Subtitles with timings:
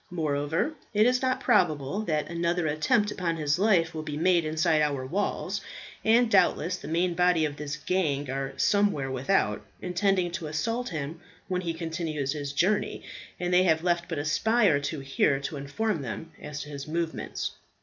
[0.09, 4.81] Moreover, it is not probable that another attempt upon his life will be made inside
[4.81, 5.61] our walls;
[6.03, 11.19] and doubtless the main body of this gang are somewhere without, intending to assault him
[11.47, 13.03] when he continues his journey,
[13.39, 16.69] and they have left but a spy or two here to inform them as to
[16.69, 17.51] his movements.